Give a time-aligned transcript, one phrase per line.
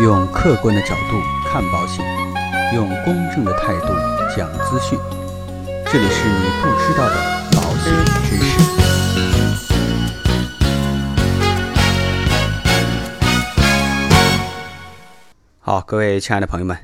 [0.00, 2.02] 用客观的角度看保险，
[2.74, 3.88] 用公正的态度
[4.34, 4.98] 讲资讯。
[5.92, 7.16] 这里是你不知道的
[7.52, 7.92] 保险
[8.24, 8.58] 知识。
[15.58, 16.74] 好，各位亲爱的朋友们，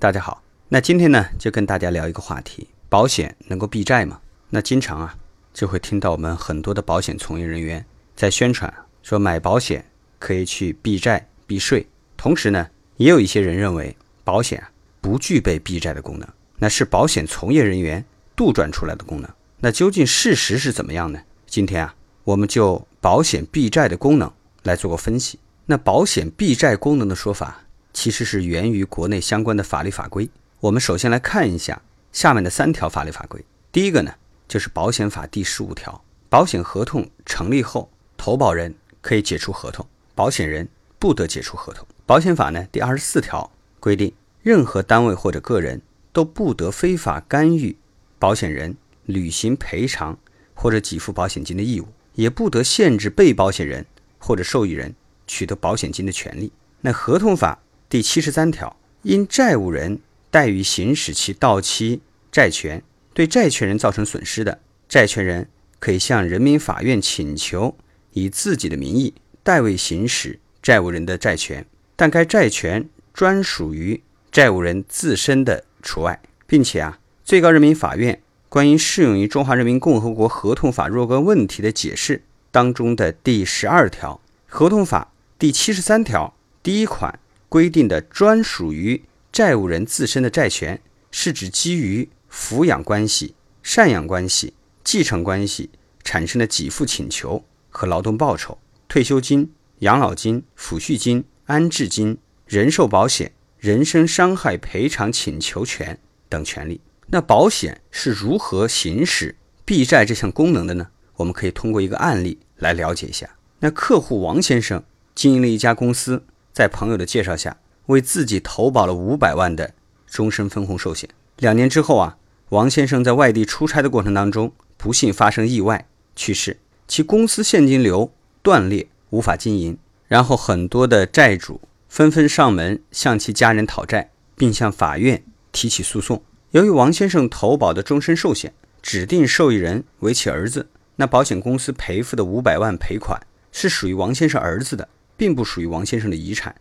[0.00, 0.42] 大家好。
[0.68, 4.18] 那今天呢，就跟大家聊一个话题：保险能够避债吗？
[4.50, 5.14] 那经常啊，
[5.52, 7.86] 就会听到我们很多的保险从业人员
[8.16, 9.84] 在宣传说买保险
[10.18, 11.86] 可以去避债避税。
[12.24, 13.94] 同时呢，也有一些人认为
[14.24, 14.64] 保险
[15.02, 16.26] 不具备避债的功能，
[16.56, 18.02] 那是保险从业人员
[18.34, 19.30] 杜撰出来的功能。
[19.58, 21.20] 那究竟事实是怎么样呢？
[21.44, 25.38] 今天啊，我们就保险避债的功能来做个分析。
[25.66, 27.60] 那保险避债功能的说法，
[27.92, 30.26] 其实是源于国内相关的法律法规。
[30.60, 33.44] 我们首先来看一下下面的三条法律法规。
[33.70, 34.10] 第一个呢，
[34.48, 40.66] 就是保险法第十五条，保险合同成立后，投保人可以解除合同，保险人
[40.98, 41.86] 不得解除合同。
[42.06, 43.50] 保险法呢第二十四条
[43.80, 44.12] 规定，
[44.42, 45.80] 任何单位或者个人
[46.12, 47.74] 都不得非法干预
[48.18, 50.18] 保险人履行赔偿
[50.52, 53.86] 或者给付保险金的义务，也不得限制被保险人
[54.18, 54.94] 或者受益人
[55.26, 56.52] 取得保险金的权利。
[56.82, 59.98] 那合同法第七十三条，因债务人
[60.30, 62.82] 怠于行使其到期债权，
[63.14, 65.48] 对债权人造成损失的，债权人
[65.78, 67.74] 可以向人民法院请求
[68.12, 71.64] 以自己的名义代为行使债务人的债权。
[71.96, 93.34] 但该债权专属于债务人自身的除外，并且啊，最高人民法院关于适用于中华人民共和国合同法若干问题的解释当中的第十二条，合同法第七十三条第一款规定的专属于债务人自身的债权，是指基于抚养关系、
[93.64, 95.70] 赡养关系、继承关系
[96.02, 101.24] 产生的给付请求和劳动报酬、退休金、养老金、抚恤金。
[101.46, 105.98] 安置金、人寿保险、人身伤害赔偿请求权
[106.28, 106.80] 等权利。
[107.08, 110.88] 那保险是如何行使避债这项功能的呢？
[111.16, 113.28] 我们可以通过一个案例来了解一下。
[113.60, 114.82] 那客户王先生
[115.14, 119.74] 经营了一家公司，在朋友的介绍下，为自己投保了五百万的
[120.06, 121.08] 终身分红寿险。
[121.38, 122.16] 两年之后啊，
[122.48, 128.12] 王先生在外地出差的过程当中，不幸发生意外去世，其公司现金流
[128.42, 129.78] 断裂，无法经营。
[130.06, 136.22] 然后很多的债主纷纷上门向其家人讨债，并向法院提起诉讼。
[136.50, 143.20] 由于王先生投保的终身寿险指定受益人为其儿子，那保险公司赔付的五百万赔款
[143.50, 146.54] 是属于王先生儿子的，并不属于王先生的遗产，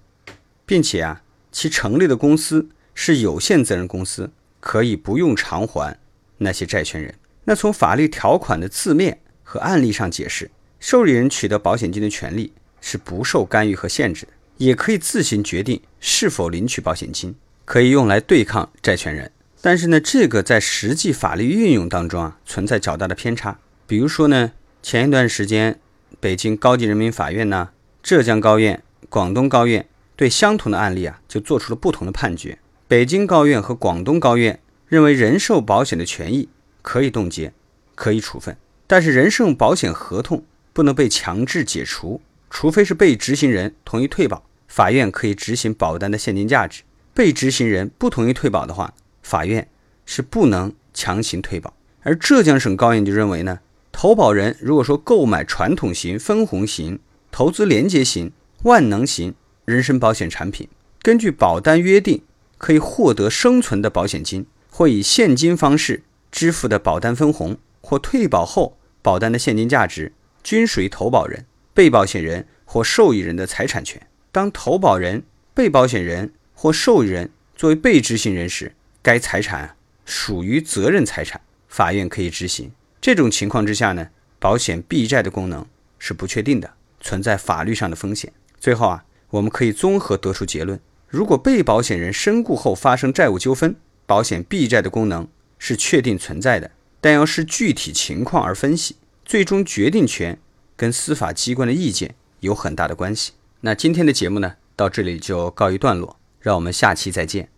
[0.65, 1.21] 并且啊，
[1.51, 5.97] 其成立的公司是有限责任公司，可以不用偿还
[6.37, 7.13] 那些债权人。
[7.43, 10.49] 那从法律条款的字面和案例上解释，
[10.79, 12.53] 受益人取得保险金的权利。
[12.85, 17.33] 是不受干预和限制的，也可以自行决定是否领取保险金，
[17.63, 19.31] 可以用来对抗债权人。
[19.61, 23.57] 但是呢，这个在实际法律运用当中啊，存在较大的偏差。
[23.87, 24.51] 比如说呢，
[24.81, 25.79] 前一段时间，
[26.19, 27.69] 北京高级人民法院呢、
[28.03, 32.59] 浙江高院、广东高院对相同的案例啊，就做出了不同的判决。
[32.89, 36.49] 北京高院和广东高院认为，人寿保险的权益
[36.81, 37.53] 可以冻结，
[37.95, 42.21] 可以处分，但是人寿保险合同不能被强制解除。
[42.53, 48.93] 除非是被执行人同意退保，法院可以执行保单的现金价值；被执行人不同意退保的话，
[49.23, 49.67] 法院
[50.05, 51.73] 是不能强行退保。
[52.03, 53.59] 而浙江省高院就认为呢，
[53.91, 56.99] 投保人如果说购买传统型、分红型、
[57.31, 58.31] 投资连接型、
[58.61, 59.33] 万能型
[59.65, 60.69] 人身保险产品，
[61.01, 62.21] 根据保单约定
[62.59, 71.47] 可以获得生存的保险金，或以现金方式支付的保单分红，或退保后保单的现金价值，均属于投保人。
[71.73, 74.01] 被保险人或受益人的财产权。
[74.31, 75.23] 当投保人、
[75.53, 79.75] 被保险人或受益人作为被执行人时，该财产
[80.05, 82.71] 属于责任财产，法院可以执行。
[82.99, 85.65] 这种情况之下呢，保险避债的功能
[85.99, 88.31] 是不确定的，存在法律上的风险。
[88.59, 93.75] 最后啊，我们可以综合得出结论：如果被保险人身故后发生债务纠纷，
[94.05, 95.27] 保险避债的功能
[95.59, 100.39] 是确定存在的，但要视具体情况而分析，最终决定权。
[100.83, 103.31] 跟司法机关的意见有很大的关系。
[103.61, 107.52] 那今天的节目呢，到这里就告一段落，让我们下期再见。